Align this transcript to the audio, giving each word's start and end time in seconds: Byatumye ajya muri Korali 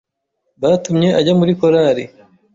Byatumye 0.57 1.07
ajya 1.19 1.33
muri 1.39 1.51
Korali 1.59 2.03